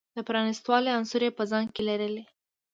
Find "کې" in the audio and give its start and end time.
1.73-1.81